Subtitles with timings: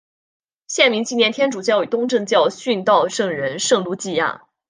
[0.65, 4.47] 县名纪念天主教与东正教殉道圣人圣路济亚。